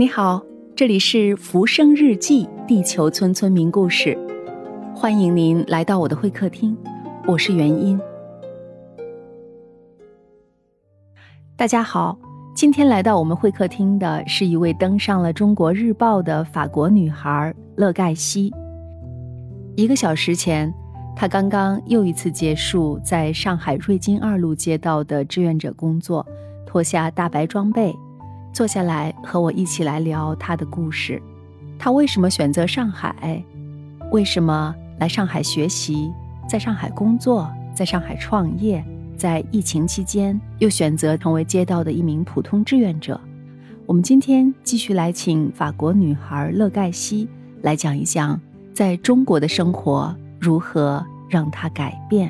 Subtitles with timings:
[0.00, 0.40] 你好，
[0.76, 4.16] 这里是《浮生日记》地球村村民故事，
[4.94, 6.76] 欢迎您来到我的会客厅，
[7.26, 7.98] 我是元音。
[11.56, 12.16] 大家好，
[12.54, 18.54] 今天来到我们会客厅的是一位登上了《中国日报》的法国女孩乐盖西。
[19.74, 20.72] 一个小时前，
[21.16, 26.24] 她刚刚又一次结束在上海瑞金二路街道的志愿者工作，
[26.64, 27.92] 脱下大白装备。
[28.58, 31.22] 坐下来和我一起来聊他的故事。
[31.78, 33.40] 他为什么选择上海？
[34.10, 36.10] 为什么来上海学习？
[36.48, 37.48] 在上海工作？
[37.72, 38.84] 在上海创业？
[39.16, 43.20] 在疫情期间又选择成为街道的一名普通志愿者？
[43.86, 47.28] 我们今天继续来请法国女孩乐盖西
[47.62, 48.40] 来讲一讲，
[48.74, 52.28] 在中国的生活如何让她改变。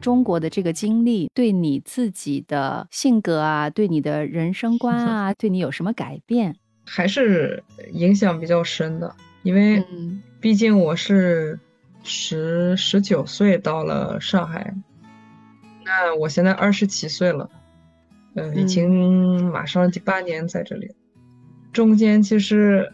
[0.00, 6.56] 中国的这个经历对你自己的性格啊，对你的人生观啊，对你有什么改变？
[6.86, 7.62] 还是
[7.92, 9.84] 影响比较深的，因为
[10.40, 11.58] 毕竟我是
[12.02, 14.74] 十十九岁到了上海，
[15.84, 17.50] 那我现在二十七岁了，
[18.34, 20.94] 呃，已经马上第八年在这里。
[21.72, 22.90] 中间其实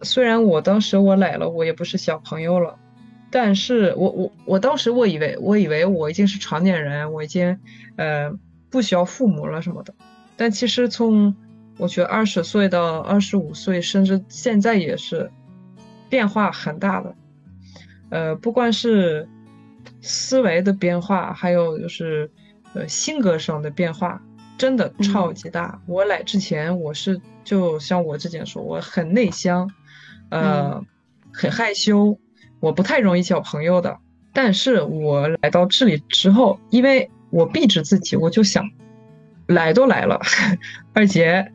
[0.00, 2.78] 虽然我当时我来了，我也不是小朋友了。
[3.34, 7.58] 但是我我我当时我以为我以为我已经是成年人，我已经
[7.96, 8.32] 呃
[8.70, 9.92] 不需要父母了什么的。
[10.36, 11.34] 但其实从
[11.76, 15.28] 我觉得二十岁到二十五岁，甚至现在也是
[16.08, 17.12] 变化很大的。
[18.10, 19.28] 呃，不管是
[20.00, 22.30] 思维的变化，还有就是
[22.72, 24.22] 呃性格上的变化，
[24.56, 25.82] 真的超级大。
[25.86, 29.68] 我来之前，我是就像我之前说，我很内向，
[30.28, 30.80] 呃，
[31.32, 32.16] 很害羞。
[32.64, 33.98] 我不太容易交朋友的，
[34.32, 38.70] 但是我来到这里之后，因为我逼着自己，我就想，
[39.46, 40.18] 来都来了，
[40.94, 41.52] 二姐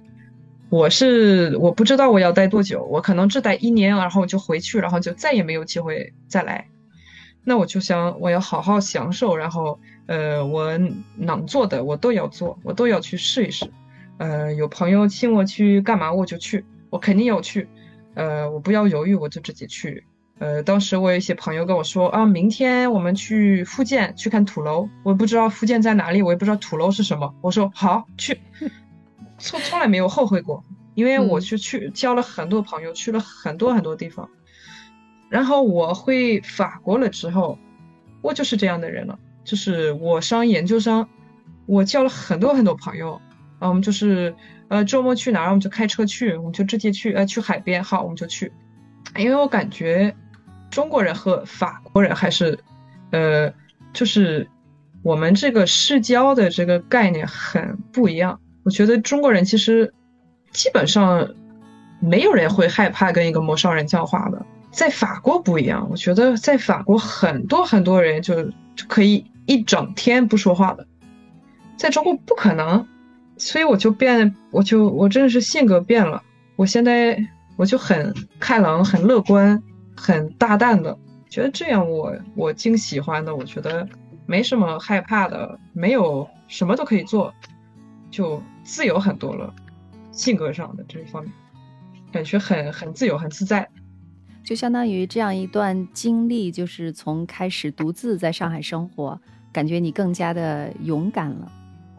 [0.69, 6.67] 我是我不知道我要待多久，我可能只待一年，然后就回去，然后就再也没有机会再来。
[7.43, 10.77] 那我就想，我要好好享受，然后呃，我
[11.15, 13.67] 能做的我都要做，我都要去试一试。
[14.19, 17.67] 呃，有朋友请我去干嘛，我就去，我肯定要去。
[18.13, 20.03] 呃，我不要犹豫，我就直接去。
[20.39, 27.35] 呃，当时我有一些朋友跟我说啊，明天我们去福建去看土楼，我不知道福建在哪里，我也不知道土楼是什么。
[27.41, 28.39] 我说好去，
[29.37, 30.63] 从从来没有后悔过，
[30.95, 34.29] 因为我去去交了很多朋友，去了很多很多地方。
[35.27, 37.59] 然后我回法国了之后，
[38.21, 41.05] 我就是这样的人了，就是我上研究生，
[41.65, 43.21] 我交了很多很多朋友，
[43.59, 44.33] 啊，我们就是
[44.69, 48.53] 呃周末去哪儿，我们就开车去，我们就直接去，呃去海边，好，我们就去，
[49.17, 50.15] 因为我感觉。
[50.69, 52.59] 中国人和法国人还是，
[53.11, 53.51] 呃，
[53.93, 54.47] 就是
[55.01, 58.39] 我们这个社交的这个概念很不一样。
[58.63, 59.93] 我觉得中国人其实
[60.51, 61.27] 基本上
[61.99, 65.87] 没有人会害怕跟一个陌生人讲话的，在法国不一样。
[65.89, 68.43] 我觉得在法国很多很多人就
[68.75, 70.85] 就可以一整天不说话的，
[71.77, 72.87] 在中国不可能。
[73.37, 76.21] 所以我就变，我就我真的是性格变了。
[76.57, 77.17] 我现在
[77.55, 79.63] 我就很开朗，很乐观。
[79.99, 80.97] 很大胆的，
[81.29, 83.35] 觉得这样我我挺喜欢的。
[83.35, 83.85] 我觉得
[84.25, 87.33] 没什么害怕的，没有什么都可以做，
[88.09, 89.53] 就自由很多了。
[90.11, 91.31] 性格上的这一方面，
[92.13, 93.67] 感觉很很自由，很自在。
[94.41, 99.19] 就相当于这样一段经历，就是从开始独自在上海生活，
[99.51, 101.51] 感觉你更加的勇敢了，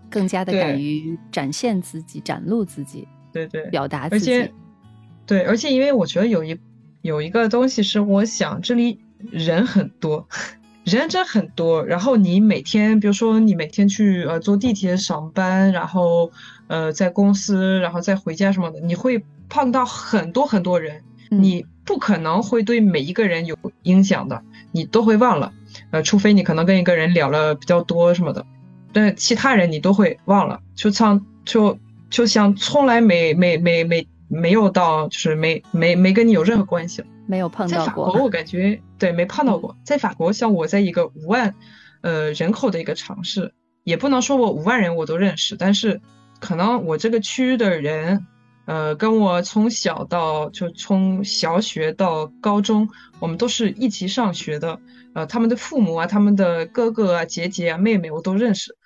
[0.09, 4.51] 更加的敢于展现自己、展露自己，对对，表达自己。
[5.27, 6.59] 对，而且因为我觉得有一。
[7.03, 9.01] 有一个东西是，我想这里
[9.31, 10.29] 人很多，
[10.85, 11.85] 人真很多。
[11.85, 16.31] 然后你每天，比如说你每天去呃坐地铁上班，然后
[16.67, 25.53] 呃在公司，然后再回家什么的，你会碰到很多很多人，你不可能会对每一个人有影响的，你都会忘了。
[25.91, 28.45] 呃，除非你可能跟一个人聊了比较多什么的，
[28.93, 31.79] 但其他人你都会忘了，就像就
[32.11, 34.07] 就像从来没没没没。
[34.31, 37.85] 没有到，就是没没没跟你有任何关系了，没有碰到过。
[37.85, 39.77] 在法国，我感觉对没碰到过。
[39.85, 41.53] 在法国，像我在一个五万，
[42.01, 46.01] 呃人口的一个城市，也不能说我五万人我都认识，但是
[46.39, 48.25] 可能我这个区域的人，
[48.67, 52.89] 呃，跟我从小到就从小学到高中，
[53.19, 54.79] 我们都是一起上学的，
[55.13, 58.77] 呃，他们的父母啊，他们的哥哥啊、姐姐啊、妹妹我都认识，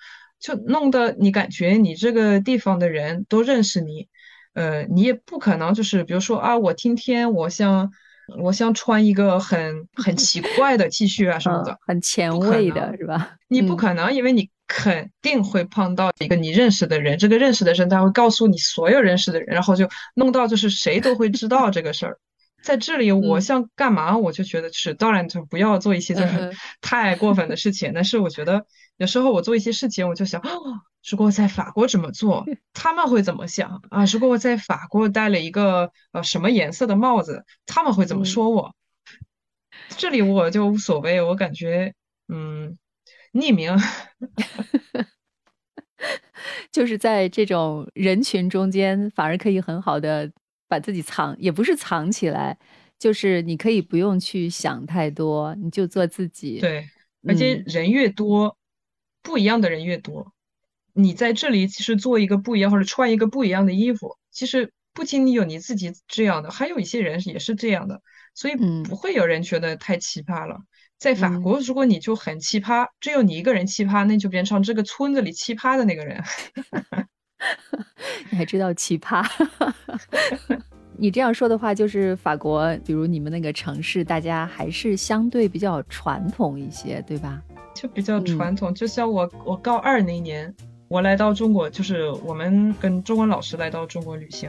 [0.41, 4.09] 就弄得你感觉你这个地方的人都认识你。
[4.55, 7.91] 呃，你也不可能就是，比如说啊，我今天我想，
[8.39, 13.37] 我想穿一个很很奇怪的 T 恤啊什么的，很前卫的是吧？
[13.49, 22.19] 你不可能，因为你肯定会碰到一个你认识的人，这个认识的人他会告诉你所有认识的人，然后就弄到就是谁都会知道这个事儿。
[22.63, 27.93] 在这里，我想干嘛，我就觉得是，当然就不要做一些就是太过分的事情。
[27.95, 28.65] 但是我觉得
[28.97, 30.41] 有时候我做一些事情，我就想，
[31.09, 34.05] 如果在法国怎么做，他们会怎么想啊？
[34.07, 38.75] 如果我在法国戴了一个呃什么颜色的帽子，他们会怎么说我？
[39.97, 41.95] 这里我就无所谓，我感觉
[42.29, 42.79] 嗯，
[43.33, 43.77] 匿名，
[46.73, 50.33] 就是在这种人群中间，反而可以很好的。
[50.67, 52.59] 把自己藏也不是藏起来，
[52.99, 56.59] 就是你可以不用去想太多，你就做自己。
[56.59, 56.89] 对，
[57.29, 58.57] 而且人越多，
[59.23, 60.34] 不一样的人越多，
[60.95, 68.01] 你在这里其实做一个不一样或者穿一个不一样的衣服，其实不仅你有你自己这样的，还有一些人也是这样的，
[68.35, 70.61] 所以不会有人觉得太奇葩了。
[70.97, 76.23] 在法国，如果你就很奇葩，只有你一个人奇葩，那就变成这个村子里奇葩的那个人。
[78.31, 79.23] 你还知道奇葩？
[80.97, 87.43] 你这样说的话，就是法国，比如你们那个城市，大家还是相对比较传统一些，对吧？
[87.75, 88.73] 就比较传统。
[88.73, 90.55] 就像我，我高二那年，
[90.95, 94.49] 我来到中国，就是我们跟中文老师来到中国旅行。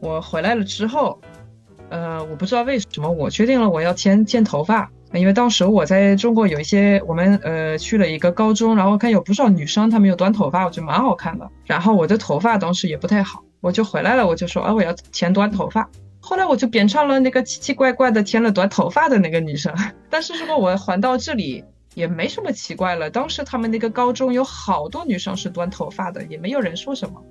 [0.00, 1.20] 我回来了之后，
[1.90, 4.90] 呃，我不知道为什么，我决定了我要先剪头发。
[5.12, 11.48] 因为当时我在中国有一些，我们呃去了一个高中，然后看有不少女生，她们有短头发，我觉得蛮好看的。
[11.64, 15.88] 然后我的头发当时也不太好，我就回来了，我就说啊我要剪短头发。
[16.18, 19.72] 后来我就变成了那个奇奇怪怪的剪了短头发的那个女生。
[20.10, 21.62] 但是如果我还到这里，
[21.94, 23.10] 也没什么奇怪了。
[23.10, 27.22] 当时他们那个高中有好多女生是短头发的，也没有人说什么。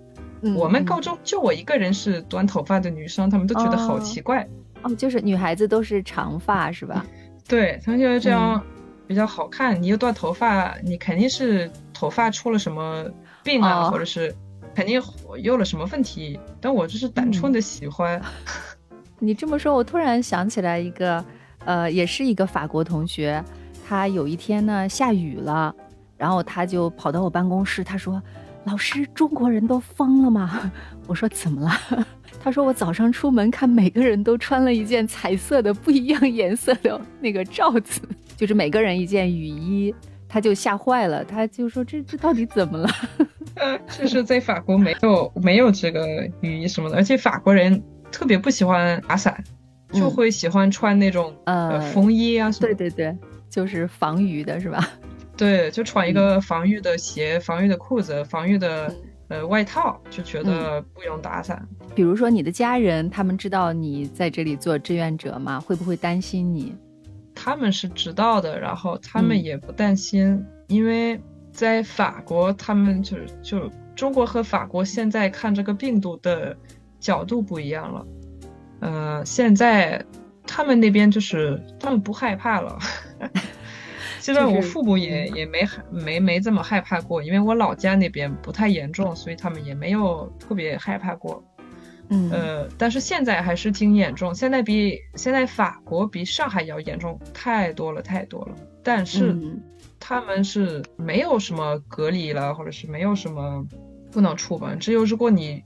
[0.55, 4.47] 我们高中就我一个人是短头发的女生，他们都觉得好奇怪。
[4.83, 7.05] 哦，就是女孩子都是长发是吧？
[7.47, 8.63] 对，他们觉得这样
[9.05, 9.81] 比较好看。
[9.81, 13.05] 你又断头发，你肯定是头发出了什么
[13.43, 14.33] 病啊，或者是
[14.73, 15.01] 肯定
[15.41, 16.39] 有了什么问题。
[16.61, 18.21] 但我就是单纯的喜欢。
[19.19, 21.25] 你这么说，我突然想起来一个，
[21.65, 23.43] 呃，也是一个法国同学，
[23.89, 25.73] 他有一天呢下雨了，
[26.15, 28.21] 然后他就跑到我办公室，他说
[28.65, 30.71] ：“老师，中国人都疯了吗？”
[31.07, 31.71] 我说：“怎么了？”
[32.39, 37.99] 他说：“我早上出门看，每个人都穿了一件彩色的、不一样颜色的那个罩子，
[38.37, 39.91] 就是每个人一件雨衣。”
[40.29, 42.87] 他就吓坏了，他就说：“这这到底怎么了？”
[43.97, 46.05] 就是在法国没有没有这个
[46.41, 47.81] 雨衣什么的，而且法国人
[48.11, 49.43] 特别不喜欢打伞，
[49.91, 52.51] 就会喜欢穿那种呃风衣啊。
[52.61, 53.17] 对对对，
[53.49, 54.87] 就是防雨的是吧？
[55.35, 58.93] 对，就穿一个防御的鞋、防御的裤子、防御的。
[59.29, 61.63] 呃，外套就觉得不用打伞。
[61.93, 65.59] 比如说，你的家人他们知道你在这里做志愿者吗？
[65.59, 66.75] 会不会担心你？
[67.35, 76.57] 他们是知道的，然后他们也不担心，因为在法国，他们就是就中国和法国现在看这个病毒的
[76.99, 78.07] 角度不一样了。
[78.79, 80.03] 呃，现在
[80.47, 82.79] 他们那边就是他们不害怕了。
[84.19, 91.43] 其实我父母也也没害没没这么害怕过，因为我老家那边不太严重，所以他们也没有特别害怕过。
[92.11, 98.55] 嗯呃，但是现在还是挺严重，现在比现在法国比上海要严重太多了太多了。
[98.83, 99.35] 但是
[99.99, 103.63] 他们是没有什么隔离了，或者是没有什么
[104.11, 105.63] 不能出门，只有如果你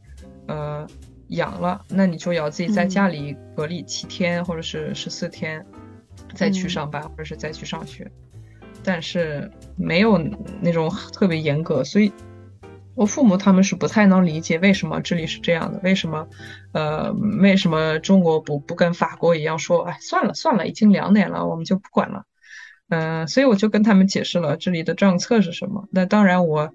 [0.47, 0.85] 呃
[1.29, 5.65] 阳了，那你就要自己在家里隔离七天或者是十四天，
[6.33, 8.11] 再去上班或者是再去上学。
[8.85, 10.17] 但是没有
[10.59, 12.11] 那种特别严格，所以
[12.95, 16.27] 我父母他们是不太能理解为什么这里是这样的，为什么，
[16.73, 22.25] 呃，为什么中国不不跟法国一样说，哎，算了算了，已经两点了，我们就不管了，
[22.89, 25.87] 嗯，所以我就跟他们解释了这里的政策是什么。
[25.89, 26.73] 那当然我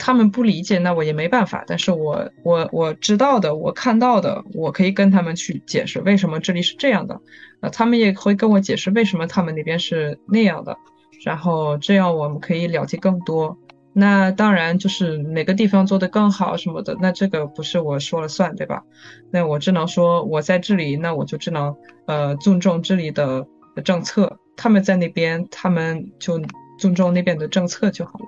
[0.00, 1.62] 他们不理解，那我也没办法。
[1.66, 7.20] 但是我我我知道的，我看到的，我可以跟他们去解释为什么这里是这样的，
[7.60, 10.76] 呃，他们也会跟我解释为什么他们那边是那样的。
[11.22, 13.58] 然后这样我们可以了解更多。
[13.92, 18.82] 那当然就是哪个地方做的更好什么的，那这个不是我说了算，对吧？
[19.30, 21.76] 那我只能说我在这里，那我就只能
[22.06, 23.46] 呃尊重这里的
[23.84, 24.38] 政策。
[24.56, 26.40] 他们在那边，他们就
[26.78, 28.26] 尊重那边的政策就好了。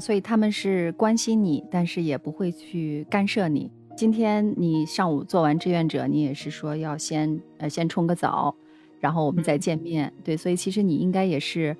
[0.00, 3.70] 所以他们是关心你，但是也不会去干涉你。
[3.96, 8.54] 今天你上午做完志愿者，你也是说要先呃先冲个澡。
[8.98, 11.74] 然后我们再见面，对，所以其实你应该也是，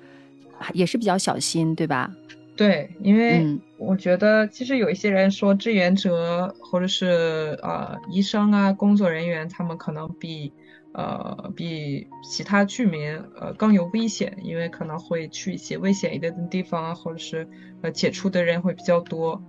[0.73, 2.11] 也是比较小心，对吧？
[2.55, 10.51] 对，因为我觉得其实有一些人说志愿者或者是呃医生啊工作人员，他们可能比
[10.93, 17.47] 呃，比其他居民呃更有危险，因为可能会去一些危险一点的地方啊，或者是
[17.81, 19.41] 呃解除的人会比较多，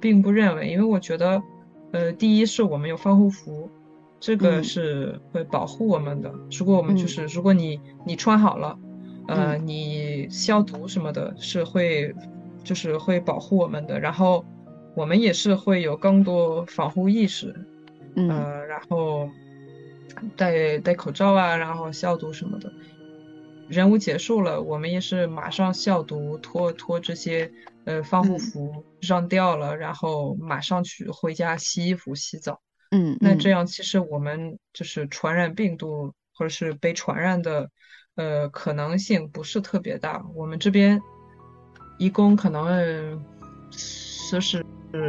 [0.00, 1.42] 并不认为，因为我觉得，
[1.92, 3.70] 呃，第一是我们有防护服，
[4.18, 6.32] 这个是会保护我们的。
[6.58, 8.78] 如果我们就是如果你你穿好了，
[9.28, 12.14] 呃，你消毒什么的，是会
[12.64, 14.00] 就是会保护我们的。
[14.00, 14.42] 然后
[14.94, 17.54] 我们也是会有更多防护意识，
[18.14, 19.28] 呃，然后。
[20.36, 22.72] 戴戴口罩啊，然后消毒什么的。
[23.68, 27.50] 任务结束了，我们也是马上消毒，脱脱这些
[27.84, 32.60] 呃防护服，上掉了，然后马上去回家洗衣服、洗澡。
[32.92, 37.68] 嗯，那这样其实我们就是传染病毒或者是被传染的
[38.14, 40.24] 呃可能性不是特别大。
[40.36, 41.02] 我们这边
[41.98, 43.20] 一共可能
[43.72, 44.64] 四十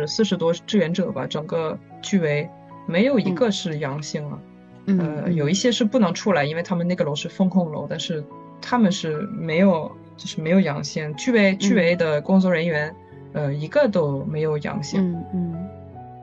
[0.07, 2.49] 四十多志愿者吧，整个区为
[2.87, 4.41] 没有一个是阳性了。
[4.87, 8.23] 呃，有一些是不能出来，因为他们那个楼是风控楼，但是
[8.61, 11.13] 他们是没有，就是没有阳性。
[11.15, 12.95] 居委居委的工作人员，
[13.33, 15.01] 呃，一个都没有阳性。
[15.01, 15.67] 嗯嗯，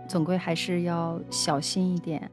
[0.09, 2.31] 总归还是要小心一点。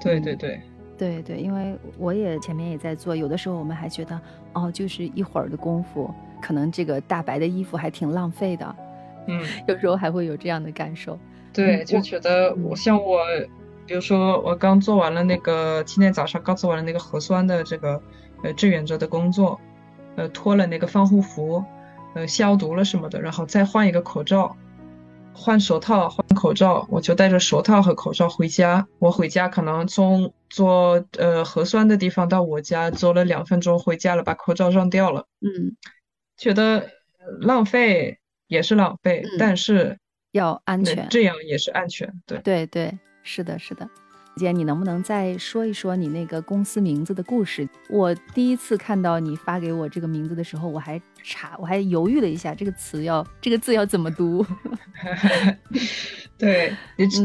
[0.00, 0.60] 对对对，
[0.96, 4.20] 对对，因为我也前面也在做，有的时候我们还觉得，
[4.52, 6.08] 哦，就是一会儿的功夫，
[6.40, 8.76] 可能这个大白的衣服还挺浪费的。
[9.26, 11.18] 嗯， 有时候还会有这样的感受。
[11.52, 13.18] 对，就觉得我像我。
[13.86, 18.00] 比如说，我刚做完了那个，今天早上刚做完了那个核酸的这个，
[18.42, 19.60] 呃，志愿者的工作，
[20.16, 21.62] 呃，脱了那个防护服，
[22.14, 24.56] 呃，消毒了什么的，然后再换一个口罩，
[25.34, 28.86] 换手套，换口罩，我就戴着手套和口罩回家。
[28.98, 35.26] 我回家可能从做呃核酸的地方到我家走了两分钟，回家了，把口罩扔掉了。
[35.40, 35.76] 嗯，
[36.38, 36.88] 觉得
[37.40, 39.98] 浪费也是浪费，但是
[40.32, 42.12] 要安全，这样也是安全。
[42.24, 42.98] 对对对。
[43.24, 43.88] 是的，是的，
[44.36, 47.66] 姐，你能不能再说一说你那个公司名字的故事？
[47.88, 54.44] 我第一次看到你发给我这个名字的时候，我还查，我还犹豫了一下，这个词要这个字要怎么读？
[56.36, 56.76] 对，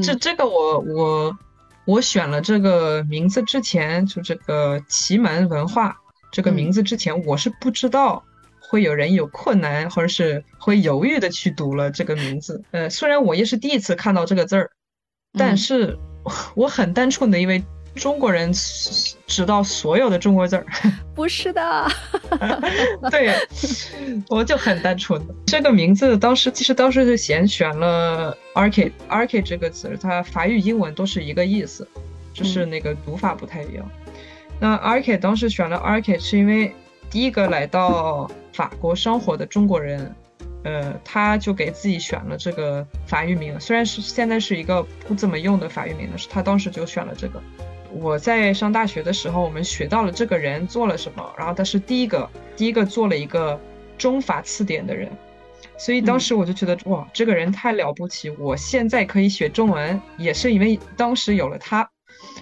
[0.02, 1.38] 这这个我我
[1.84, 5.98] 我选了这个名字之前，就这个奇门文化
[6.32, 8.24] 这个名字之前，我是不知道
[8.62, 12.64] 会有人有困难或者是会犹豫的去读了这个名字。
[12.72, 14.72] 呃，虽然我也是第一次看到这个字儿。
[15.38, 15.98] 但是，
[16.56, 17.64] 我很单纯的，因为
[17.96, 18.52] 中国人
[19.28, 20.66] 知道所有的中国字儿。
[21.16, 21.88] 不是的，
[23.12, 23.34] 对，
[24.30, 25.22] 我就很单纯。
[25.46, 31.88] 这个名字当时其实当时是先选了 arcade，arcade 这个词，它法语、英文都是一个意思，
[32.34, 33.90] 只是那个读法不太一样。
[34.60, 36.74] 那 arcade 当时选了 arcade 是因为
[37.10, 40.16] 第一个来到法国生活的中国人。
[40.64, 47.42] 呃，他就给自己选了这个法语名，虽然是现在是一个不怎么用的法语名，但是他当时就选了这个。
[47.92, 53.60] 我在上大学的时候，我们学到了这个人做了什么，然后他是第一个，第一个做了一个
[53.98, 55.10] 中法词典的人，
[55.78, 61.90] 所以当时我就觉得哇，这个人太了不起，我现在可以学中文，也是因为当时有了他，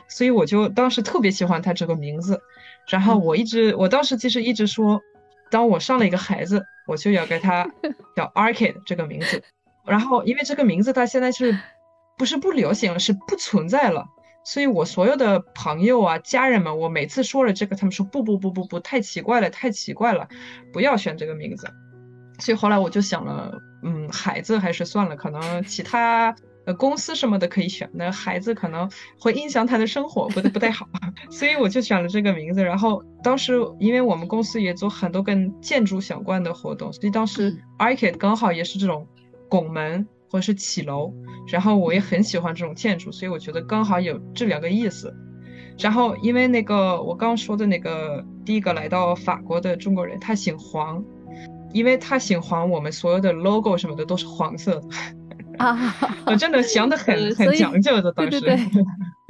[0.09, 2.41] 所以我就当时特别喜欢他这个名字，
[2.89, 4.99] 然后我一直，我当时其实一直说。
[5.49, 7.69] 当我上了一个孩子，我就要给他
[8.15, 9.43] 叫 Arcade 这个名字。
[9.85, 11.57] 然后，因为这个名字它现在是
[12.17, 14.05] 不是不流行了，是不存在了，
[14.43, 20.27] 所以我所有的朋友啊、家人们，我每次说了这个，他们说不不不不不，太奇怪了，太奇怪了，
[20.73, 21.67] 不要选这个名字。
[22.39, 26.35] 所以后来我就想了，嗯，孩子还是算了，可能其他。
[26.67, 30.85] 呃，公司什么的可以选，那孩子可能会影响他的生活，不不太好，
[31.31, 32.61] 所以我就选了这个名字。
[32.61, 39.07] 然后当时因为我们公司也做很多跟建筑相关的活动，所以当时 arcade 刚好也是这种
[39.47, 41.13] 拱门或者是起楼，
[41.47, 45.15] 然后我也很喜欢这种建筑，所以我觉得刚好有这两个意思。
[45.79, 51.01] 然后因为那个我刚说的那个第一个来到法国的中国人，他姓黄，
[51.71, 54.87] 因为他姓黄，我们所有的 logo 什么的都是黄色的。
[55.57, 55.95] 啊，
[56.27, 58.39] 我真的想的很很讲究的，当时。
[58.39, 58.83] 对对对。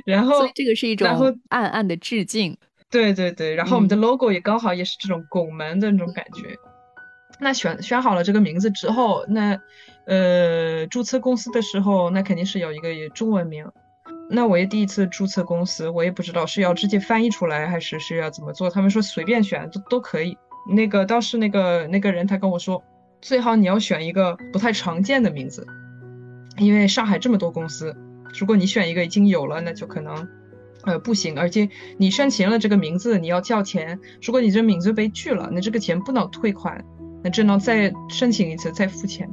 [0.06, 1.08] 然后，所以这个是一种
[1.50, 2.58] 暗暗的致敬。
[2.90, 6.56] 对对对，然后我们的 logo 也刚好也是这种拱门的那种感觉。
[7.40, 9.60] 那选选好了这个名字之后，那
[10.06, 13.70] 呃注册公司的时候，那肯定是有一个中文名。
[14.30, 18.70] 那我也第一次注册公司，我也不知道是要直接翻译出来，还是是要怎么做。
[18.70, 20.38] 他们说随便选都都可以。
[20.74, 22.82] 那个当时那个那个人他跟我说，
[23.22, 25.68] 最好你要选一个不太常见的名字。
[26.58, 27.96] 因为上海这么多公司，
[28.40, 30.28] 如果你选一个已经有了，那就可能，
[30.84, 31.38] 呃，不行。
[31.38, 34.00] 而且你申请了这个名字，你要交钱。
[34.22, 36.84] 如果你这名字被拒了，那这个钱不能退款，
[37.24, 39.30] 那只能再申请一次，再付钱。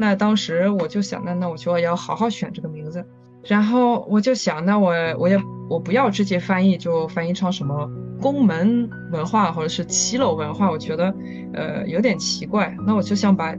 [0.00, 3.04] 那当时我就想，那那我就要好好选这个名字。
[3.44, 7.88] 然后我就想，那我我也我不要直接翻译，就翻译成什么
[8.20, 11.14] 宫门文化或者是骑楼文化，我觉得
[11.54, 12.76] 呃有点奇怪。
[12.86, 13.54] 那我就想把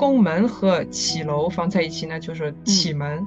[0.00, 3.22] 宫门和骑楼放在一起，那就是骑门。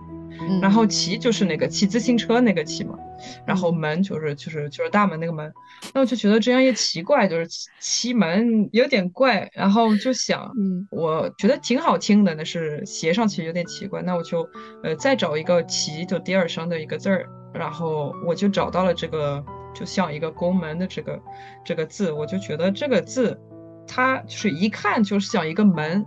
[0.59, 2.97] 然后骑就是那个骑自行车那个骑嘛，
[3.45, 5.53] 然后门就是就是就是大门那个门，
[5.93, 7.47] 那我就觉得这样也奇怪，就是
[7.79, 14.45] 骑门有点怪，然后就想，嗯，我觉得挺好听的，那是写上去有点奇怪，那我就
[14.83, 19.41] 呃再找一个骑就第二声的一个字儿，然后我就找到了这个
[19.73, 21.21] 就像一个宫门的这个
[21.63, 23.39] 这个字，我就觉得这个字
[23.87, 26.03] 它就是一看就是像一个门。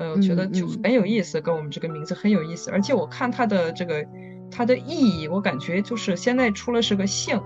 [0.00, 2.70] 呃，我觉得就很有意思，跟我们这个名字很有意思。
[2.70, 4.02] 而且我看它的这个
[4.50, 7.38] 它的意义，我感觉就是现在出了是个姓，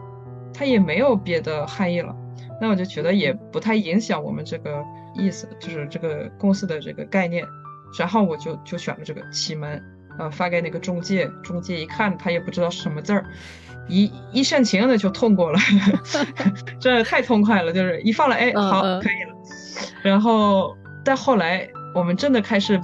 [0.54, 2.14] 它也没有别的含义了。
[2.60, 4.84] 那我就觉得也不太影响我们这个
[5.16, 7.44] 意思，就是这个公司的这个概念。
[7.98, 9.82] 然后我就就选了这个启门，
[10.20, 13.26] 呃，发给那个中介，中介一看他也不知道是什么字儿，
[13.88, 15.58] 一一煽情的就通过了，
[16.78, 19.36] 这太痛快了，就是一放了，哎，好，可以了。
[20.04, 21.68] 然后再后来。
[21.94, 22.80] 我们真的开始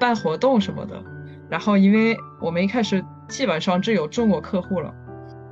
[0.00, 1.02] 办活动什么的，
[1.50, 4.92] 然后因为我们一开始基本上只有中国客户了，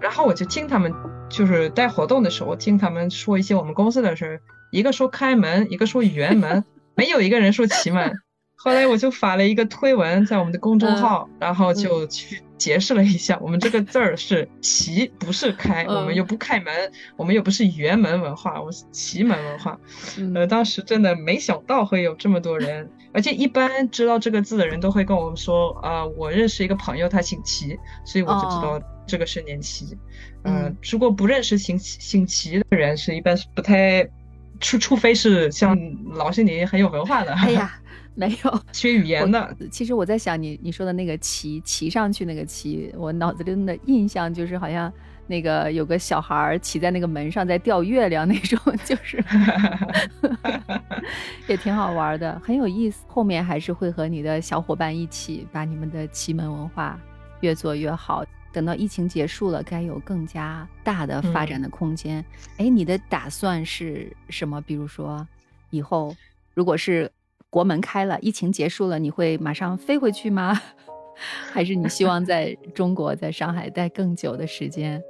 [0.01, 0.93] 然后我就听他们
[1.29, 6.65] 就是带活动的时候，听他们说一些我们公司的事儿，一个说开门，一个说圆门，
[6.97, 8.13] 没有一个人说奇门。
[8.57, 16.73] 后来我就发了一个推文在我们的公众号，然后就去解释了一下，我们这个字儿是奇，不是开，我们又不开门，
[17.17, 19.79] 我们又不是圆门文化，我是奇门文化。
[20.35, 29.97] 呃，当时真的没想到会有这么多人，而且一般知道这个字的人都会跟我们说啊，我认识一个朋友，他姓齐，所以我就知道这个是年齐。
[30.43, 34.07] 嗯，如果不认识姓姓齐的人，是一般是不太，
[34.61, 35.79] 除除非是像
[36.13, 37.33] 老师你很有文化的。
[37.33, 37.81] 哎呀。
[38.17, 39.57] 没有学语言的。
[39.71, 44.93] 其实我在想，你你说的那个骑骑上去那个骑，我脑子里的印象就是好像
[45.27, 49.23] 那个有个小孩骑在那个门上在钓月亮那种， 就是
[51.49, 53.05] 也挺好玩的，很有意思。
[53.09, 56.97] 后面还是会和你的小伙伴一起把你们的奇门文化
[57.41, 58.25] 越做越好。
[58.53, 62.25] 等到疫情结束了，该有更加大的发展的空间。
[62.59, 64.61] 哎，你的打算是什么？
[64.61, 65.27] 比如说
[65.71, 66.15] 以后
[66.55, 67.11] 如果是。
[67.55, 70.61] 国门开了，疫情结束了，你会马上飞回去吗？
[71.53, 75.01] 还是你希望在中国，在上海待更久的时间？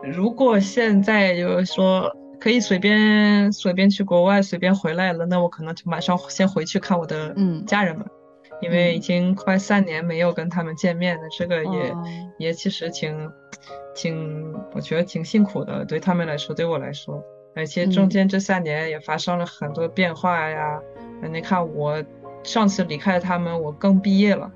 [0.00, 2.08] 如果现在就是说
[2.38, 8.06] 可以随便随便去国外，随便回来了，那我可能就马上先回去看我的嗯家人们，
[8.62, 11.94] 因为已经快三年没有跟他们见面了，这个也
[12.38, 13.28] 也其实挺
[13.92, 17.20] 挺，我觉得挺辛苦的，对他们来说，对我来说，
[17.56, 20.80] 而且中间这三年也发生了很多变化呀。
[21.28, 22.02] 你看，我
[22.42, 24.50] 上次离开了他们，我刚毕业了，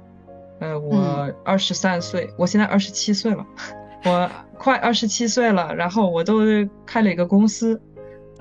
[0.60, 3.46] 呃，我二十三岁，我现在二十七岁了，
[4.06, 6.40] 我快二十七岁了，然后我都
[6.86, 7.80] 开了一个公司，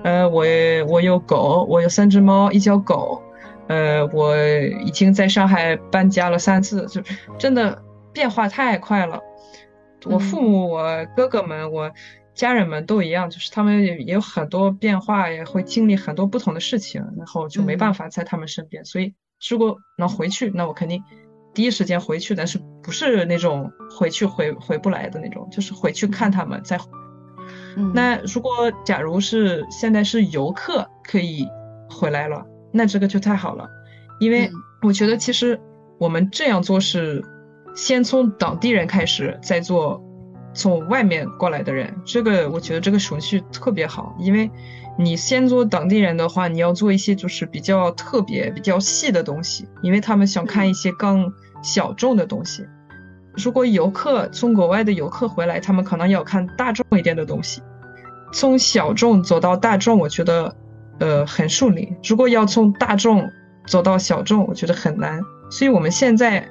[0.02, 0.44] 呃，我
[0.88, 3.22] 我有狗，我有三只猫，一条狗，
[3.68, 4.36] 呃，我
[4.84, 7.02] 已经在上海搬家了三次，就
[7.38, 7.82] 真的
[8.12, 9.20] 变化太快了。
[10.06, 11.90] 我父母，我哥哥们，我。
[12.34, 18.84] 家人们都一样，就是他们也也有很多变化，也会经历很多不同的事情，然后就没办法在他们身边。
[18.84, 19.14] 所以
[19.48, 21.02] 如果能回去，那我肯定
[21.54, 26.76] 第一时间回去，但是不是那种回去回回不来的那种，就是回去看他们再。
[27.94, 28.50] 那如果
[28.84, 31.46] 假如是现在是游客可以
[31.88, 33.68] 回来了，那这个就太好了，
[34.18, 34.50] 因为
[34.82, 35.60] 我觉得其实
[35.98, 37.24] 我们这样做是
[37.76, 40.02] 先从当地人开始，再做。
[40.54, 44.48] 从外面过来的人，这个我觉得这个顺序特别好，因为
[44.96, 52.64] 你先做当地人的话，你要做一些就是比较特别、比较细的东西，因为他们想看一些更小众的东西。
[53.36, 57.60] 如果游客从国外的游客回来，他们可能要看大众一点的东西。
[58.32, 60.54] 从小众走到大众，我觉得
[61.00, 61.92] 呃很顺利。
[62.08, 63.28] 如果要从大众
[63.66, 65.20] 走到小众，我觉得很难。
[65.50, 66.48] 所以我们现在。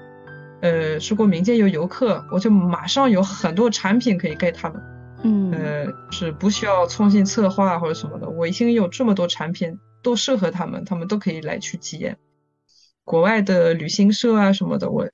[0.64, 4.82] 呃，如果民间有游客，我就马上有很多产品可以给他们。
[5.22, 12.18] 嗯，呃，是不需要重新策划或者什么的，我已经有这么多产品都适合他们，他们都可以来去体验。
[13.04, 15.06] 国外的旅行社啊什么的，我，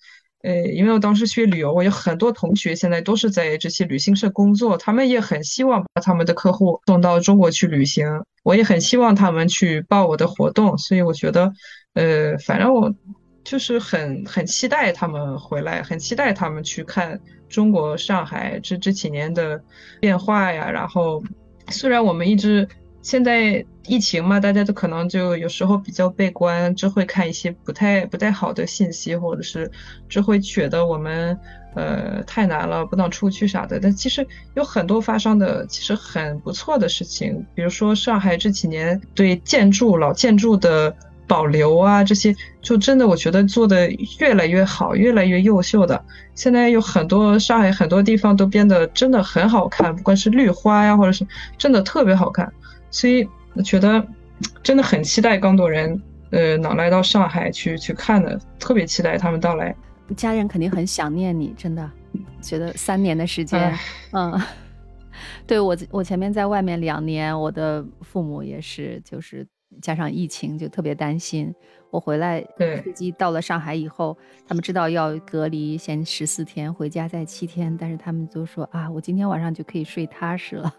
[0.43, 8.05] 呃，因为我当时去旅游，我有很多同学现在都是在这些旅行社工作，他们也很希望把他们的客户送到中国去旅行，
[8.43, 11.51] 我也很希望他们去报我的活动，所以我觉得，
[11.95, 12.93] 呃，反正我。
[13.49, 19.59] 就是很很期待他们回来，很期待他们去看中国上海这这几年的
[19.99, 20.69] 变化呀。
[20.69, 21.23] 然后，
[21.69, 22.67] 虽然我们一直
[23.01, 29.71] 现在疫情嘛，大家都可能就有时候比较悲观，只会看一些不太不太好的信息，或者是
[30.07, 31.35] 只会觉得我们
[31.73, 33.79] 呃，太难了，不能出去啥的。
[33.79, 40.95] 但其实有很多发生的其实很不错的事情，比如说上海这几年对建筑老建筑的
[41.29, 43.89] 保留啊，这些就真的我觉得做的
[44.19, 46.03] 越来越好，越来越优秀的。
[46.33, 51.25] 现在有很多上海很多地方都变得真的很好看，不管是绿花呀，或者是
[51.57, 52.51] 真的特别好看。
[52.89, 54.03] 所以我觉得
[54.63, 59.75] 真的很期待更多人呃能来到上海去去看的，特别期待他们到来。
[60.17, 61.87] 家人肯定很想念你，真的，
[62.41, 63.77] 觉得三年的时间，
[64.13, 64.41] 嗯，
[65.45, 69.45] 对我我前面在外面两年，我的父母也是，就是
[69.81, 71.53] 加上疫情就特别担心。
[71.91, 80.73] 我回来飞机到了上海以后，他们知道要隔离，先十四天，回家再七天，但是他们都说啊，我今天晚上就可以睡踏实了。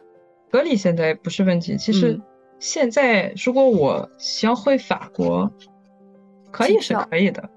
[0.51, 2.21] 隔离现在不是问题，其实
[2.59, 5.53] 现在如果我想回法国，
[6.53, 7.51] 可以是可以的。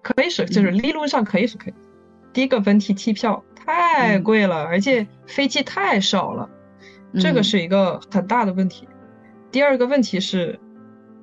[0.00, 1.74] 可以是，就是理论上可以是可以。
[2.32, 6.48] 第一个问题，机票太贵了，而且飞机太少了，
[7.20, 8.88] 这个是一个很大的问题。
[9.50, 10.58] 第二个问题是，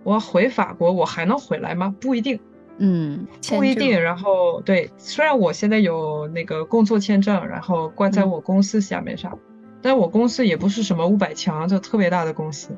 [0.06, 1.94] 我回法国，我还能回来吗？
[2.00, 2.40] 不一定。
[2.78, 4.02] 嗯，不一定。
[4.02, 9.38] 然后，对，虽然我现在有那个工作签证，然后挂在我公司下面上，
[9.82, 12.70] 但我公司也不是什么五百强，就特别大的公司，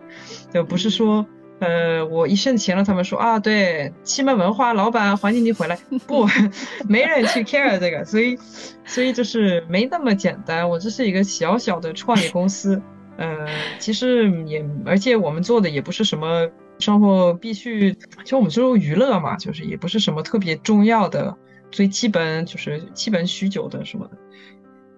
[0.52, 1.26] 就不是说。
[1.60, 5.76] 呃，我一申请了，他们说啊，对，西门文化老板欢迎你回来。
[6.06, 6.28] 不，
[6.88, 8.38] 没人去 care 这个，所以，
[8.86, 10.70] 所以就是没那么简单。
[10.70, 12.80] 我这是一个小小的创业公司，
[13.18, 13.48] 呃，
[13.80, 16.48] 其实也，而且我们做的也不是什么
[16.80, 21.36] 生活必须，就我们就是娱乐嘛，就是也不是什么特别重要的，
[21.72, 24.18] 最基本就是基本需求的什么的。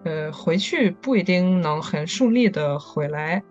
[0.04, 3.42] 呃，回去不一定能很顺利的回来。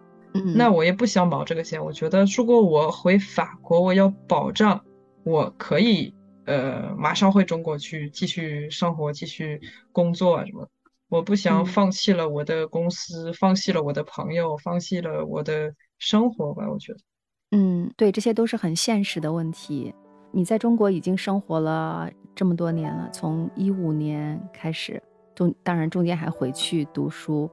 [0.55, 1.83] 那我也不想冒这个险。
[1.83, 4.79] 我觉得如果我回法国，我要保障
[5.23, 6.13] 我可以
[6.45, 9.59] 呃马上回中国去继续生活、继续
[9.91, 10.67] 工作啊什么。
[11.09, 16.69] 我不想放弃了我的公司，放弃了我的朋友，放弃了我的生活吧。
[16.69, 16.99] 我觉得，
[17.51, 19.93] 嗯，对，这些都是很现实的问题。
[20.31, 25.01] 你在中国已经生活了这么多年了，从一五年开始，
[25.33, 27.49] 中当然中间还回去读书。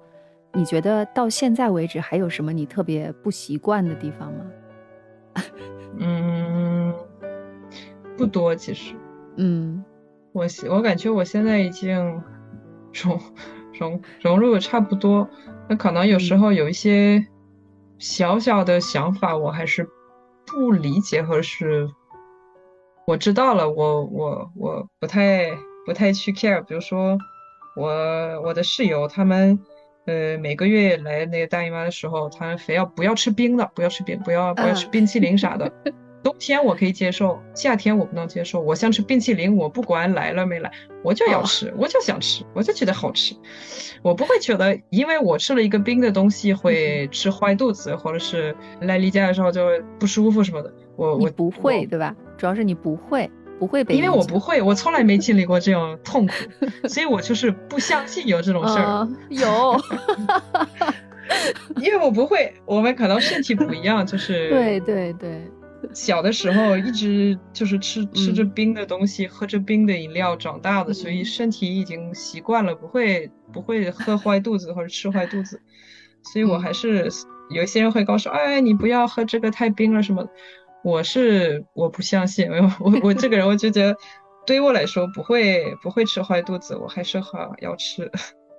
[0.53, 4.47] 你觉得到现在为止还有什么你特别不习惯的地方吗？
[5.99, 6.95] 嗯，
[8.17, 8.95] 不多，其实。
[9.37, 9.83] 嗯，
[10.33, 12.23] 我我感觉我现在已经
[12.93, 13.21] 融
[13.79, 15.29] 融融入的差不多。
[15.69, 17.27] 那可能有时候有一些
[17.99, 19.89] 小小的想法，我还是
[20.47, 21.89] 不理解，或者是
[23.07, 25.51] 我知道了，我我我不太
[25.87, 26.63] 不太去 care。
[26.63, 27.19] 比如说，
[27.77, 27.89] 我
[28.43, 29.59] 我的室友他们。
[30.07, 35.73] 呃，每个月来那个大姨妈的时候，她非要不要吃冰的，不要吃冰，不要不要吃冰淇淋啥的。
[36.27, 38.61] 冬天我可以接受，夏天我不能接受。
[38.61, 40.69] 我想吃冰淇淋，我不管来了没来，
[41.05, 43.33] 我就要吃，我就想吃，我就觉得好吃。
[44.03, 49.69] 我不会觉得，因为我吃了一个冰的东西会吃坏肚子，或者是来例假的时候就
[50.01, 50.75] 不舒服什么的。
[50.97, 52.13] 我我不会，对吧？
[52.37, 53.31] 主要是你不会。
[53.61, 56.33] 不会被，因为我不会，我从来没经历过这种痛苦，
[56.89, 59.09] 所以我就是不相信有这种事儿。
[59.31, 59.81] 有，
[61.81, 65.41] 因为我不会，我们可能身体不一样，就是对对对，
[65.95, 75.61] 小的时候一直就是吃吃着冰的东西，喝着冰的饮料长大的，所以身体已经习惯了，不会不会喝坏肚子或者吃坏肚子，
[76.33, 77.09] 所以我还是
[77.51, 80.27] 有一些人会告诉，哎，你不要喝这个太冰了什么。
[80.85, 83.97] 我是我不相信，我我我这个人我就觉得，
[84.47, 88.09] 对于我来说不会不会吃坏肚子，我还是好要吃，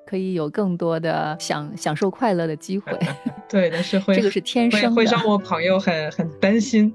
[0.08, 2.98] 可以有更多的享享受快乐的机会。
[3.50, 6.94] 对，但是会这个是天生的，会让我朋友很很担心，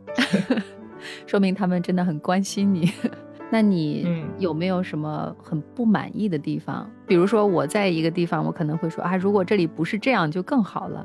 [1.26, 2.90] 说明他们真的很关心你。
[3.50, 4.06] 那你
[4.38, 6.90] 有没有什么很不满意的地方？
[7.06, 11.04] 比如说我在一个地方，我可能会说啊，如果这里不是这样就更好了。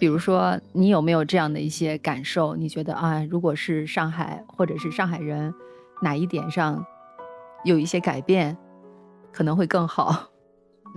[0.00, 2.54] 比如说，你有没有这样的一些感受？
[2.54, 5.52] 你觉得啊，如果是上海或者是上海人，
[6.02, 6.84] 哪一点上
[7.64, 8.56] 有一些改变，
[9.32, 10.28] 可能会更好？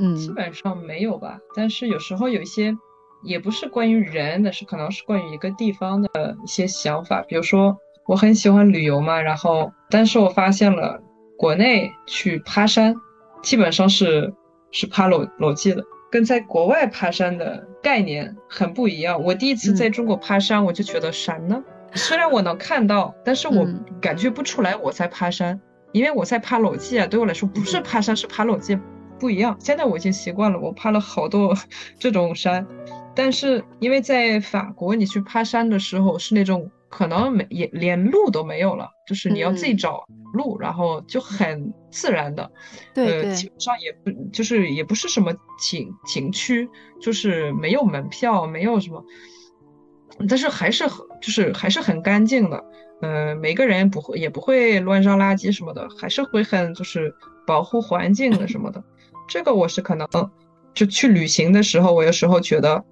[0.01, 1.37] 嗯，基本上没有吧。
[1.55, 2.75] 但是有时候有一些，
[3.23, 7.21] 也不是关于人的是，可能是关于一个地方的一些想法。
[7.21, 10.99] 比如说，我很喜欢旅游嘛，然后，但是我发现了
[11.37, 12.95] 国内去爬山，
[13.43, 14.33] 基本上是
[14.71, 15.83] 是爬楼楼梯的。
[16.11, 19.23] 跟在国外爬山的概念很不一样。
[19.23, 23.65] 我第一次在中国爬山，我就觉得山呢，虽然我能看到，但是我
[24.01, 25.61] 感觉不出来我在爬山，
[25.93, 28.77] 因为我在爬楼梯啊，对我来说不是爬山，是爬楼记，
[29.21, 29.55] 不一样。
[29.59, 31.55] 现在我已经习惯了，我爬了好多
[31.99, 32.65] 这种山，
[33.15, 40.03] 但是因为在法国，你去爬山的时候是那种可能没也连路都没有了，就是你要自己找
[40.33, 42.51] 路，然后就很自然的，
[42.95, 46.67] 对，基本上也不就是也不是什么景景区，
[46.99, 49.05] 就是没有门票，没有什么，
[50.27, 52.65] 但是还是很就是还是很干净的，
[53.01, 57.13] 呃，每个人不会也不会乱扔垃圾什么的，还是会很就是
[57.45, 58.83] 保护环境的什么的，
[59.31, 60.07] 这个我是可能
[60.73, 62.83] 就去旅行的时候，我有时候觉得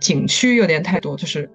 [0.00, 1.48] 景区有点太多，就是。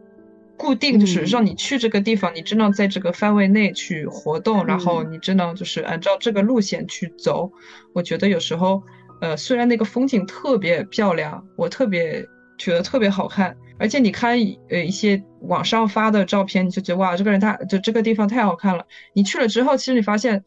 [0.60, 7.52] 固定就是让你去这个地方，你只能在这个范围内去活动，然后你只能就是按照这个路线去走。
[7.94, 8.82] 我觉得有时候，
[9.22, 12.26] 呃，虽然那个风景特别漂亮，我特别
[12.58, 14.36] 觉得特别好看，而且你看
[14.70, 18.84] 呃一些网上发的照片，你就觉得哇，这个人他就这个地方太好看了。
[19.14, 20.44] 你去了之后，其实你发现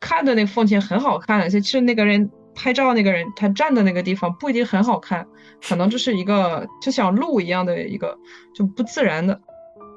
[0.00, 5.26] 看的那个风景很好看，而且其实那个人拍照那个人他站的那个地方不一定很好看。
[5.66, 8.18] 可能这是一个就像路一样的一个
[8.52, 9.40] 就不自然的，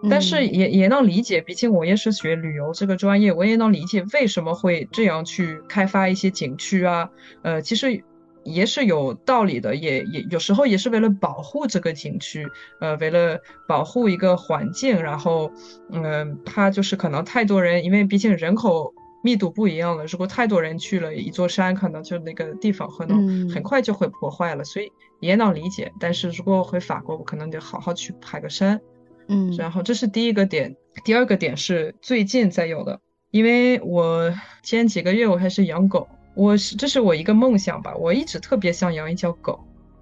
[0.10, 7.10] 但是也也能理解，毕竟我也是学旅游这个专业，我也能理解为什么会这样去开发一些景区啊，
[7.41, 8.04] 呃，其实
[8.44, 12.48] 也是有道理的，也也有时候也是为了保护这个景区，
[12.80, 15.52] 呃，为了保护一个环境，然后
[15.91, 18.94] 嗯，怕就是可能太多人，因为毕竟人口。
[19.26, 25.92] 密度不一样了，如果太多人去了一座山，可能就那个地方可能很快就会破坏了，所以也能理解。
[26.00, 28.80] 但是如果回法国，我可能得好好去爬个山。
[29.28, 33.00] 嗯，然后这是第一个点，第二个点是最近才有的，
[33.32, 39.60] 因为我前几个月我开始养狗，我是这是我一个梦想吧，我一直特别想养一条狗，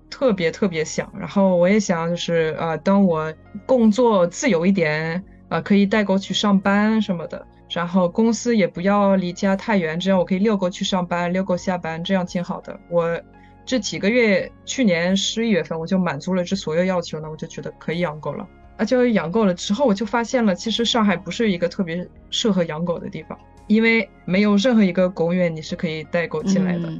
[0.10, 1.10] 特别特别想。
[1.18, 3.34] 然后我也想就是呃，当我
[3.66, 7.48] 工作自由一点，呃，可以带狗去上班什么的。
[7.74, 12.80] 然后公司也不要离家太远，这样我可以遛狗去上班，遛狗下班，这样挺好的。
[12.88, 13.20] 我
[13.66, 18.48] 这几个月，去年十一月份我就满足了这所有要求呢，我就觉得可以养狗了。
[18.78, 26.94] 而且养狗了之后，我就发现了，其实上海不是一个特别适合养狗的地方，因为没有任何一个公园你是可以带狗进来的。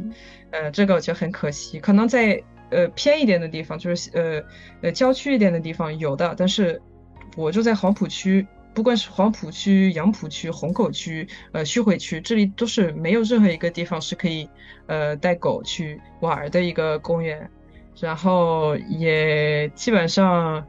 [0.50, 1.80] 呃，这个我觉得很可惜。
[1.80, 4.42] 可能在呃偏一点的地方，就是呃
[4.82, 6.82] 呃郊区一点的地方有的，但是
[7.36, 8.48] 我就在黄浦区。
[8.74, 14.50] 不管是黄浦区、杨浦区、虹口区、呃徐汇区，这里都是没有任何一个地方是可以，
[14.88, 17.50] 呃带狗去玩的一个公园，
[18.00, 20.66] 然后也基本上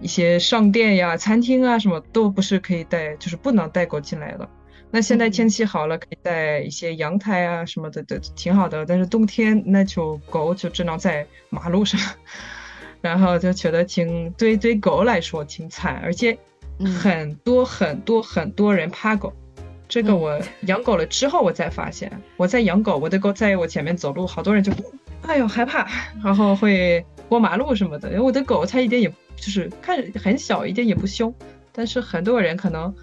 [0.00, 4.48] 一些商店呀、餐厅啊什么都不是可以带，就是不能带狗进来的。
[4.90, 8.84] 那现在天气好了，可以带一些阳台啊什么的，的挺好的。
[8.84, 12.00] 但是冬天那就狗就只能在马路上，
[13.00, 16.36] 然后就觉得挺对对狗来说挺惨，而且。
[16.84, 19.32] 很多很多很多人怕狗，
[19.88, 24.72] 这个我养狗了之后我才发现， 我在养狗，我的狗在我前面走路，好多人就，
[25.22, 25.88] 哎呦害怕，
[26.22, 28.08] 然后会过马路什么的。
[28.10, 31.34] 因为我的狗它一点也就是看着很小，一点也不凶，
[31.72, 32.94] 但是很多人可能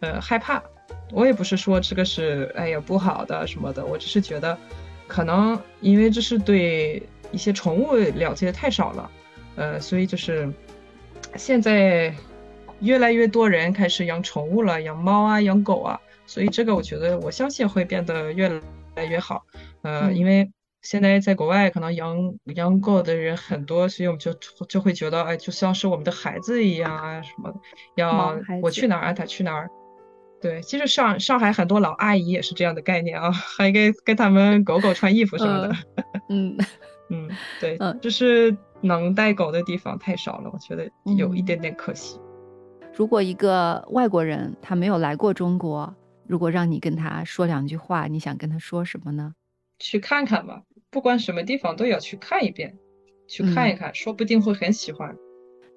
[0.00, 0.62] 呃害怕。
[1.10, 4.58] 我也不是说这个是哎呀不好的什么的，我只是觉得
[5.06, 9.10] 可能因为这是对一些宠物了解的太少了，
[9.56, 10.52] 呃，所以就是
[11.36, 12.14] 现在。
[12.82, 18.48] 越来越多人开始养宠物了，养猫啊，养狗啊，所以这个我觉得，我相信会变得越
[18.96, 19.42] 来越好。
[19.82, 20.50] 呃，因为
[20.82, 24.32] 现在在国外可能养养狗的人很多，所以我们就
[24.68, 27.58] 就会觉得，哎，就像是我们的孩子一样啊，什么的，
[27.94, 29.70] 要我去哪儿他去哪儿。
[30.40, 35.76] 对，其实上上海很多老阿姨也是这样的概念啊，还给给他们狗狗穿衣服什么的。
[36.28, 36.56] 嗯
[37.10, 42.18] 嗯，对，就是能带狗的地方太少了，我觉得有一点点可惜。
[42.94, 45.94] 如果一个外国人他没有来过中国，
[46.26, 49.34] 如果让你跟他说两句话，你想跟他说什么呢？
[49.78, 52.76] 去看看吧，不管什么地方都要去看一遍，
[53.26, 55.16] 去看一看，说不定会很喜欢。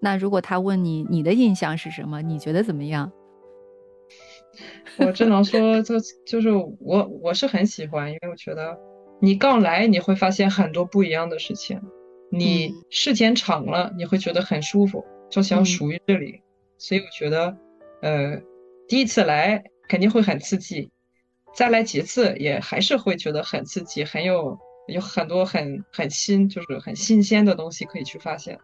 [0.02, 3.12] 那如果他问你你的印象是什么，你觉得怎么样？
[4.98, 5.96] 我只能说，就
[6.28, 8.78] 就是我我是很喜欢，因为我觉得
[9.22, 11.82] 你刚来你会发现很多不一样的事情，
[12.30, 16.42] 你时间长了你会觉得很舒服，就想属于这里。
[16.78, 17.58] 所以我觉得，
[18.02, 18.42] 呃，
[18.88, 20.90] 第一次来肯定会很刺激，
[21.54, 24.58] 再来几次也还是会觉得很刺激，很有
[24.88, 28.60] 有很多很很新，就是很新鲜的东西可以去发现。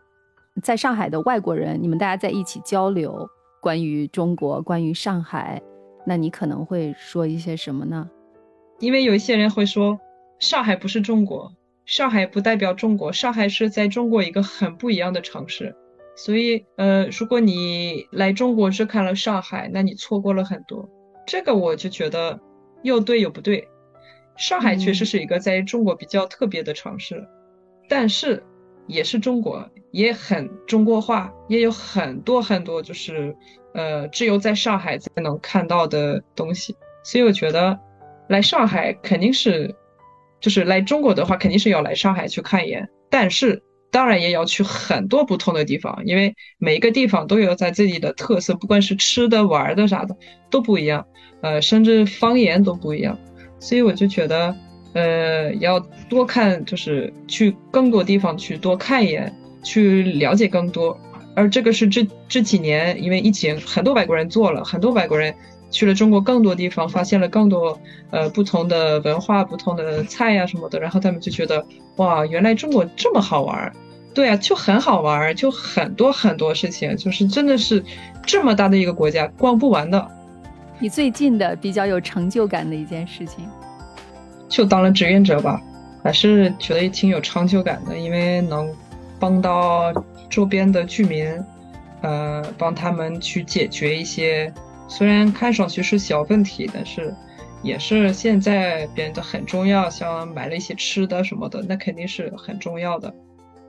[0.62, 3.28] 在上海的外国人，你们大家在一起交流
[3.62, 5.62] 关于中国，关于上海，
[6.06, 8.10] 那你可能会说一些什么呢？
[8.80, 9.98] 因为有一些人会说，
[10.40, 11.54] 上海不是中国，
[11.86, 15.76] 上海不代表中国，上海是在中国一个很不一样的城市。
[16.16, 20.90] 所以，呃，如果你来中国只看了上海，那你错过了很多。
[21.26, 22.40] 这个我就觉得
[22.84, 23.68] 又对又不对。
[24.38, 27.28] 上海确实是一个在中国比较特别的城市，
[27.88, 28.44] 但是
[28.88, 33.36] 也是中国，也很中国化，也有很多很多就是
[33.74, 36.76] 呃，只有在上海才能看到的东西。
[37.04, 37.80] 所以我觉得
[38.30, 39.76] 来上海肯定是，
[40.40, 42.88] 就是来中国的话，肯定是要来上海去看一眼。
[43.10, 50.16] 但是当然也要去很多不同的地方，因为每一个地方都有在自己的特色，不管是吃的、玩的啥的
[50.50, 51.06] 都不一样，
[51.42, 53.20] 呃，甚至方言都不一样。
[53.60, 54.56] 所以我就觉得。
[54.94, 61.00] 呃，要多看，就是去更多地方去多看一眼，去了解更多。
[61.34, 65.34] 而这个是这这几年，因为疫情，很多外国人做了，很多外国人
[65.72, 67.80] 去了中国更多地方，发现了更多
[68.12, 73.72] 呃不同的文化、不同的菜呀什么的，然后他们就觉得哇，原来中国这么好玩。
[74.14, 77.82] 对啊，就很好玩，就很多很多事情，就是真的是
[78.26, 80.06] 这么大的一个国家，逛不完的。
[80.80, 83.48] 你最近的比较有成就感的一件事情？
[84.50, 85.62] 就当了志愿者吧，
[86.04, 88.70] 还是觉得也挺有成就感的，因为能
[89.18, 89.94] 帮到
[90.30, 91.26] 周边的居民，
[92.02, 94.54] 呃，帮他们去解决一些
[94.92, 97.16] 虽然看上去是小问题，但是
[97.64, 103.16] 也是现在变得很重要，像买了一些吃的什么的，那肯定是很重要的。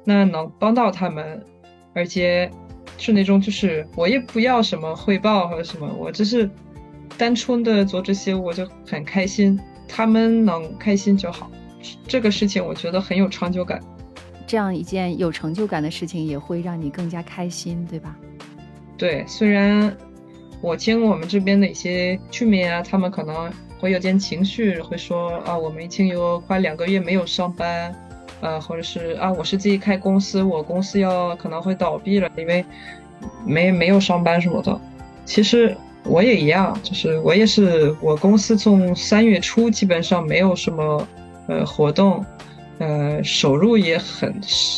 [0.05, 1.41] 那能帮到他们，
[1.95, 2.51] 而且
[2.99, 6.51] 是那种就是我也不要什么汇报或者什么，我只是
[7.17, 9.57] 单纯的做这些，我就很开心。
[9.87, 11.49] 他们能开心就好，
[12.09, 13.81] 这个事情我觉得很有成就感。
[14.45, 18.19] 这样一件有成就感的事情也会让你更加开心，对吧？
[18.99, 19.97] 对，虽然
[20.63, 27.95] 我听我们这边的一些居民啊，他们可能会有点情绪，会说啊，我们已经有快两个月没有上班，
[28.41, 32.65] 呃，或者是啊，我是自己开公司，我公司要可能会倒闭了，因为
[33.45, 34.81] 没没有上班什么的。
[35.27, 35.77] 其实。
[36.05, 41.07] 我也一样，就是我也是，我公司从三月初基本上没有什么
[41.47, 42.27] 呃活动，
[42.79, 44.35] 呃收入也很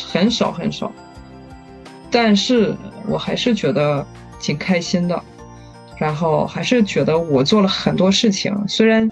[0.07, 0.93] 很少很少，
[2.11, 2.77] 但是
[3.09, 4.07] 我还是觉得
[4.39, 5.25] 挺开心的，
[5.99, 9.11] 然后还是觉得我做了很多事情，虽然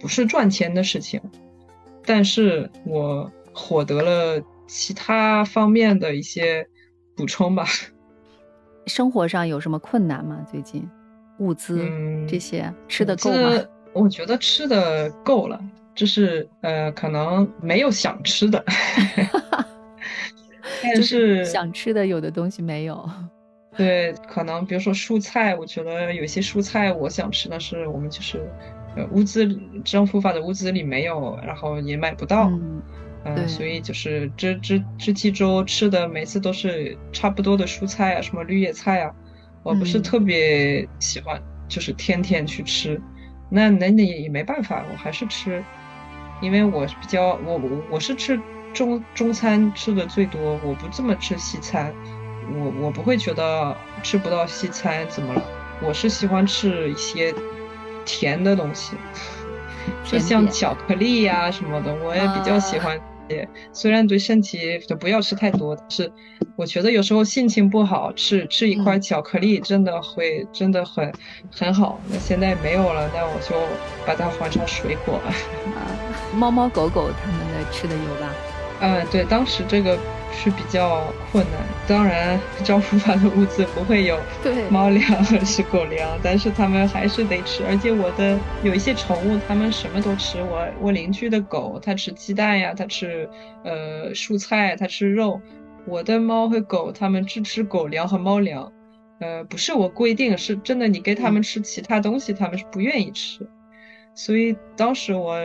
[0.00, 1.20] 不是赚钱的事情，
[2.04, 6.66] 但是我获得了其他方面的一些
[7.16, 7.66] 补充吧。
[8.86, 10.44] 生活上有什么困难吗？
[10.50, 10.88] 最近？
[11.38, 11.84] 物资
[12.28, 13.50] 这些吃的够吗？
[13.92, 15.60] 我觉得吃的够了，
[15.94, 18.64] 就是呃，可能没有想吃的
[20.80, 23.10] 但是想吃的有的东西没有。
[23.76, 28.40] 对，可能比如说蔬菜，我觉得有些蔬菜我想吃，但是我们就是
[28.96, 29.46] 呃物资
[29.84, 32.50] 政府发的物资里没有，然后也买不到，
[33.24, 39.10] 嗯，所以就是这这这几周吃的每次都是差不多的蔬菜啊，什么绿叶菜啊。
[39.62, 43.00] 我不是特别喜欢，就是天天去吃，
[43.48, 45.64] 那那那也也没办法，我还是吃，
[46.42, 48.38] 因为我比较我我我是吃
[48.74, 51.94] 中中餐吃的最多，我不这么吃西餐，
[52.52, 55.42] 我我不会觉得吃不到西餐怎么了，
[55.82, 57.34] 我是喜欢吃一些
[58.04, 58.96] 甜的东西，
[60.04, 63.00] 就像巧克力呀什么的，我也比较喜欢。
[63.72, 66.12] 虽然对身体就不要吃太多，但是
[66.56, 71.10] 我觉得有时候心情不好，吃吃一块巧克力真的会真的很
[71.50, 71.98] 很好。
[72.10, 73.56] 那现在没有了，那我就
[74.06, 75.14] 把它换成水果。
[75.14, 75.32] 啊，
[76.36, 78.30] 猫猫狗狗它们的吃的有吧？
[78.80, 79.98] 嗯，对，当时这个。
[80.36, 84.18] 是比较困难，当然政府发的物资不会有
[84.68, 87.64] 猫粮或者是狗粮，但是它们还是得吃。
[87.66, 90.42] 而且我的有一些宠物，它们什么都吃。
[90.42, 93.28] 我我邻居的狗，它吃鸡蛋呀，它吃
[93.62, 95.40] 呃蔬菜，它吃肉。
[95.86, 98.70] 我的猫和狗，它们只吃狗粮和猫粮。
[99.20, 103.48] 呃，不是我规定，是真的，你给它们吃其他东西，它们是不愿意吃。
[104.14, 105.38] 所以当时我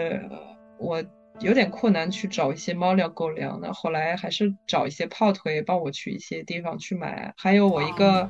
[0.78, 1.04] 我。
[1.42, 7.34] 有点困难去找一些猫粮、狗粮的，后来还是找一些炮腿帮我去一些地方去买。
[7.38, 8.30] 还有我一个，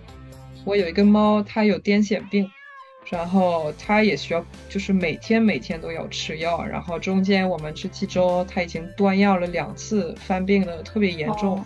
[0.64, 2.50] 我有一个猫，它有癫痫病，
[3.10, 6.64] 然后它也需要，就是每天每天都要吃药。
[6.64, 11.66] 然后中间我们这几周它已经断药了两次，犯病的特别严重。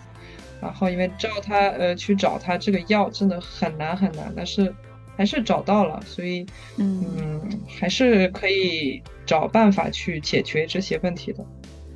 [0.62, 4.74] 然后因为照它呃去找它这个药真的很难很难，但是。
[5.16, 6.44] 还是找到了，所以
[6.76, 7.40] 嗯，
[7.78, 11.44] 还是可以找办法去解决这些问题的。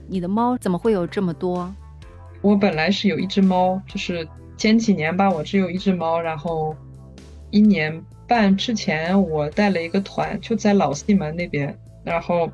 [0.07, 1.75] 你的猫怎么会有这么多？
[2.41, 4.27] 我本来是有一只猫，就是
[4.57, 6.75] 前几年吧，我只有一只猫，然后
[7.51, 12.49] 一年半之前我带了一个团，就在老西门那边，然后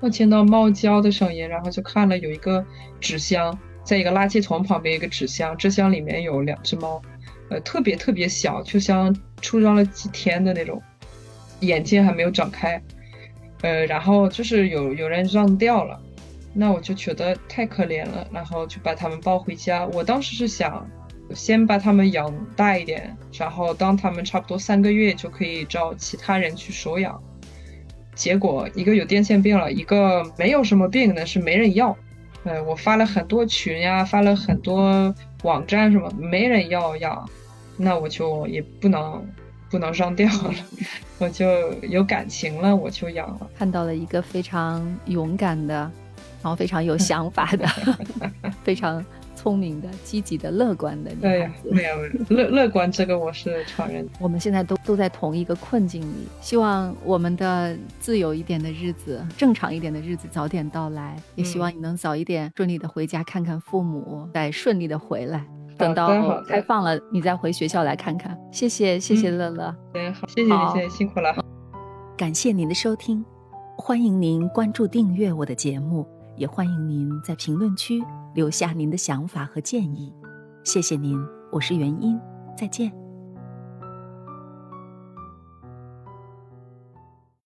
[0.00, 2.64] 我听到猫叫的声音，然后就看了有一个
[2.98, 7.00] 纸箱，在一个垃圾桶旁边一个纸箱，纸箱里面有两只猫。
[7.50, 10.82] 呃，特别特别小，就像出生了几天的那种，
[11.60, 12.80] 眼睛还没有长开，
[13.62, 15.98] 呃，然后就是有有人扔掉了，
[16.52, 19.86] 那我就觉得太可怜了，然后就把他们抱回家。
[19.86, 20.88] 我当时是想，
[21.34, 27.22] 先把他们养大一点，然后当他们差不多三个月，就可以找其他人去收养。
[28.14, 31.96] 结果一个有癫痫病了，一个没有什么病，但是没人要。
[32.44, 37.28] 呃，我发了很多群呀，发了很多网站什么，没人要养，
[37.76, 39.24] 那我就也不能
[39.70, 40.54] 不能上吊了，
[41.18, 43.50] 我就有感情了，我就养了。
[43.56, 45.74] 看到了一个非常勇敢的，
[46.42, 47.66] 然后非常有想法的，
[48.64, 49.04] 非常。
[49.38, 51.96] 聪明的、积极的、乐观的女孩子，没有
[52.28, 54.04] 乐乐观这个我是承认。
[54.18, 65.46] 我们现在都都在同一个困境里，希望我们的自由一点的日子、正常一点的日子早点到来，也希望你能早一点顺利的回家看看父母，再顺利的回来。
[65.76, 68.36] 等到开放了，你再回学校来看看。
[68.50, 69.72] 谢谢，谢谢乐乐。
[69.94, 71.32] 嗯，好，谢谢你，谢谢辛苦了。
[72.16, 73.24] 感谢您的收听，
[73.76, 76.17] 欢迎您关注订阅我的节目。
[76.38, 78.02] 也欢迎您在评论区
[78.34, 80.14] 留下您的想法和建议，
[80.64, 81.18] 谢谢您，
[81.52, 82.18] 我是元音，
[82.56, 82.97] 再见。